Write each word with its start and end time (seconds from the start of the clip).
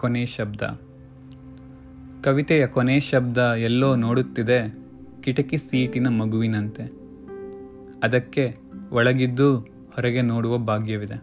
ಕೊನೆ 0.00 0.26
ಶಬ್ದ. 0.26 0.62
ಕವಿತೆಯ 2.24 2.66
ಕೊನೆ 2.66 3.00
ಶಬ್ದ 3.00 3.38
ಎಲ್ಲೋ 3.38 3.96
ನೋಡುತ್ತಿದೆ 3.96 4.74
ಕಿಟಕಿ 5.20 5.58
ಸೀಟಿನ 5.58 6.08
ಮಗುವಿನಂತೆ. 6.08 6.92
ಅದಕ್ಕೆ 8.02 8.56
ಒಳಗಿದ್ದು 8.92 9.58
ಹೊರಗೆ 9.58 10.22
ನೋಡುವ 10.22 10.58
ಭಾಗ್ಯವಿದೆ. 10.58 11.14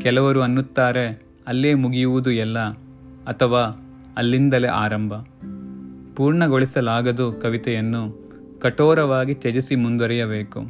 ಕೆಲವರು 0.00 0.42
ಅನ್ನುತ್ತಾರೆ, 0.42 1.22
ಅಲ್ಲೇ 1.46 1.74
ಮುಗಿಯುವುದು 1.74 2.30
ಎಲ್ಲ 2.30 2.58
ಅಥವಾ 3.26 3.60
ಅಲ್ಲಿಂದಲೇ 4.16 4.68
ಆರಂಭ. 4.68 5.14
ಪೂರ್ಣಗೊಳಿಸಲಾಗದು 6.16 7.32
ಕವಿತೆಯನ್ನು 7.32 8.21
ಕಠೋರವಾಗಿ 8.62 9.34
ತ್ಯಜಿಸಿ 9.34 9.76
ಮುಂದುವರಿಯಬೇಕು. 9.76 10.60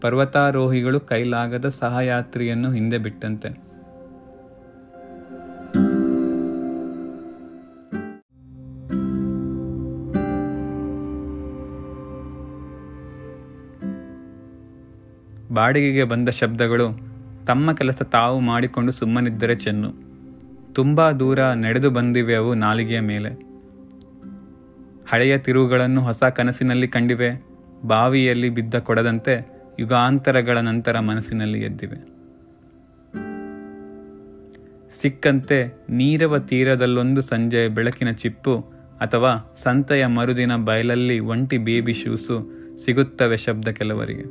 ಪರ್ವತಾರೋಹಿಗಳು 0.00 1.00
ಕೈಲಾಗದ 1.00 1.68
ಸಹಯಾತ್ರಿಯನ್ನು 1.68 2.72
ಹಿಂದೆ 2.72 2.98
ಬಿಟ್ಟಂತೆ. 2.98 3.48
ಬಾಡಿಗೆಗೆ 15.54 16.04
ಬಂದ 16.04 16.28
ಶಬ್ದಗಳು 16.28 16.88
ತಮ್ಮ 17.46 17.72
ಕೆಲಸ 17.72 18.02
ತಾವು 18.02 18.40
ಮಾಡಿಕೊಂಡು 18.40 18.92
ಸುಮ್ಮನಿದ್ದರೆ 18.92 19.56
ಚೆನ್ನು. 19.56 19.92
ತುಂಬ 20.72 21.10
ದೂರ 21.10 21.40
ನಡೆದು 21.40 21.90
ಬಂದಿವೆ 21.90 22.34
ಅವು 22.34 22.54
ನಾಲಿಗೆಯ 22.54 23.00
ಮೇಲೆ. 23.00 23.51
ಹಳೆಯ 25.12 25.38
ತಿರುವುಗಳನ್ನು 25.38 26.00
ಹೊಸ 26.00 26.22
ಕನಸಿನಲ್ಲಿ 26.36 26.86
ಕಂಡಿವೆ, 26.88 27.28
ಬಾವಿಯಲ್ಲಿ 27.84 28.48
ಬಿದ್ದ 28.48 28.74
ಕೊಡದಂತೆ 28.78 29.34
ಯುಗಾಂತರಗಳ 29.78 30.58
ನಂತರ 30.58 30.98
ಮನಸ್ಸಿನಲ್ಲಿ 30.98 31.60
ಎದ್ದಿವೆ. 31.62 31.98
ಸಿಕ್ಕಂತೆ 34.90 35.58
ನೀರವ 35.90 36.38
ತೀರದಲ್ಲೊಂದು 36.38 37.20
ಸಂಜೆ 37.20 37.62
ಬೆಳಕಿನ 37.68 38.10
ಚಿಪ್ಪು 38.12 38.54
ಅಥವಾ 39.00 39.32
ಸಂತೆಯ 39.62 40.06
ಮರುದಿನ 40.06 40.56
ಬಯಲಲ್ಲಿ 40.68 41.18
ಒಂಟಿ 41.32 41.58
ಬೇಬಿ 41.58 41.92
ಶೂಸು 41.92 42.36
ಸಿಗುತ್ತವೆ 42.84 43.36
ಶಬ್ದ 43.36 43.68
ಕೆಲವರಿಗೆ. 43.68 44.26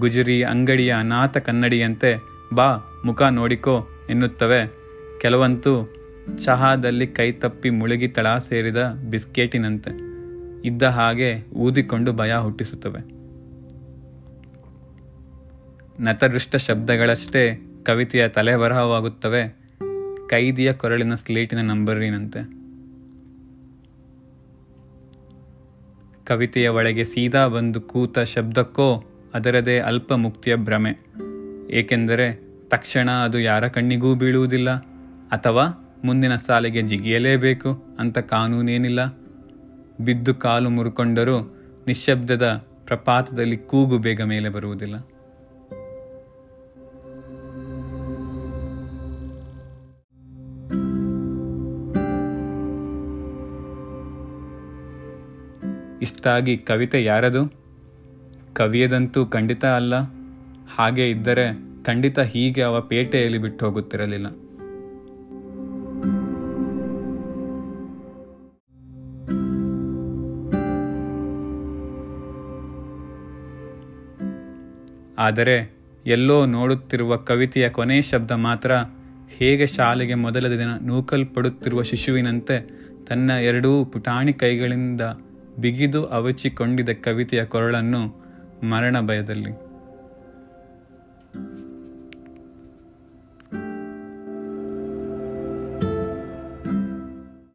ಗುಜರಿ 0.00 0.38
ಅಂಗಡಿಯ 0.42 0.94
ಅನಾಥ 0.98 1.36
ಕನ್ನಡಿಯಂತೆ 1.36 2.12
ಬಾ 2.54 2.68
ಮುಖ 3.04 3.22
ನೋಡಿಕೋ 3.30 3.76
ಎನ್ನುತ್ತವೆ, 4.10 4.62
ಕೆಲವಂತೂ 5.20 5.74
ಚಹಾದಲ್ಲಿ 6.44 7.06
ಕೈತಪ್ಪಿ 7.06 7.70
ಮುಳುಗಿ 7.70 8.08
ತಳ 8.08 8.38
ಸೇರಿದ 8.38 8.96
ಬಿಸ್ಕೆಟಿನಂತೆ. 9.10 9.90
ಇದ್ದ 10.64 10.82
ಹಾಗೆ 10.82 11.44
ಊದಿಕೊಂಡು 11.54 12.12
ಭಯ 12.12 12.34
ಹುಟ್ಟಿಸುತ್ತವೆ. 12.34 13.16
ನತದೃಷ್ಟ 16.02 16.56
ಶಬ್ದಗಳಷ್ಟೇ 16.56 17.62
ಕವಿತೆಯ 17.86 18.28
ತಲೆಬರಹವಾಗುತ್ತವೆ. 18.28 19.56
ಕೈದಿಯ 20.28 20.72
ಕೊರಳಿನ 20.72 21.14
ಸ್ಲೇಟಿನ 21.14 21.60
ನಂಬರಿನಂತೆ. 21.60 22.56
ಕವಿತೆಯ 26.26 26.68
ಒಳಗೆ 26.68 27.04
ಸೀದಾ 27.04 27.46
ಬಂದು 27.46 27.80
ಕೂತ 27.80 28.18
ಶಬ್ದಕ್ಕೋ 28.18 29.04
ಅದರದೇ 29.34 29.78
ಅಲ್ಪ 29.78 30.12
ಮುಕ್ತಿಯ 30.12 30.56
ಭ್ರಮೆ. 30.56 30.90
ಏಕೆಂದರೆ 31.70 32.40
ತಕ್ಷಣ 32.68 33.10
ಅದು 33.10 33.40
ಯಾರ 33.40 33.68
ಕಣ್ಣಿಗೂ 33.68 34.14
ಬೀಳುವುದಿಲ್ಲ, 34.14 34.70
ಅಥವಾ 35.30 35.85
ಮುಂದಿನ 36.04 36.36
ಸಾಲಿಗೆ 36.36 36.82
ಜಿಗಿಯಲೇಬೇಕು 36.82 37.96
ಅಂತ 37.98 38.18
ಕಾನೂನೇನಿಲ್ಲ. 38.18 39.06
ಬಿದ್ದು 40.04 40.34
ಕಾಲು 40.34 40.70
ಮುರುಕೊಂಡರೂ 40.70 41.40
ನಿಶ್ಶಬ್ದದ 41.86 42.66
ಪ್ರಪಾತದಲ್ಲಿ 42.84 43.56
ಕೂಗು 43.56 43.98
ಬೇಗ 43.98 44.22
ಮೇಲೆ 44.22 44.48
ಬರುವುದಿಲ್ಲ. 44.48 44.96
ಇಷ್ಟಾಗಿ 56.02 56.58
ಕವಿತೆ 56.58 57.04
ಯಾರದು? 57.04 57.52
ಕವಿಯದಂತೂ 58.54 59.26
ಖಂಡಿತ 59.26 59.64
ಅಲ್ಲ. 59.64 59.94
ಹಾಗೆ 60.76 61.10
ಇದ್ದರೆ 61.10 61.58
ಖಂಡಿತ 61.84 62.18
ಹೀಗೆ 62.18 62.62
ಅವ 62.62 62.80
ಪೇಟೆಯಲ್ಲಿ 62.80 63.38
ಬಿಟ್ಟು 63.38 63.66
ಹೋಗುತ್ತಿರಲಿಲ್ಲ. 63.66 64.26
ಆದರೆ 75.18 75.76
ಎಲ್ಲೋ 76.06 76.46
ನೋಡುತ್ತಿರುವ 76.46 77.16
ಕವಿತೆಯ 77.16 77.68
ಕೊನೆ 77.68 78.02
ಶಬ್ದ 78.02 78.30
ಮಾತ್ರ 78.30 78.72
ಹೇಗೆ 79.28 79.66
ಶಾಲೆಗೆ 79.66 80.14
ಮೊದಲ 80.14 80.48
ದಿನ 80.48 80.68
ನೂಕಲ್ಪಡುತ್ತಿರುವ 80.80 81.82
ಶಿಶುವಿನಂತೆ 81.82 82.86
ತನ್ನ 83.08 83.30
ಎರಡೂ 83.30 83.84
ಪುಟಾಣಿ 83.84 84.32
ಕೈಗಳಿಂದ 84.32 85.00
ಬಿಗಿದು 85.58 86.04
ಅವಚಿಕೊಂಡಿದ್ದ 86.06 86.90
ಕವಿತೆಯ 86.90 87.44
ಕೊರಳನ್ನು 87.44 88.26
ಮರಣ 88.68 89.00
ಭಯದಲ್ಲಿ. 89.00 89.65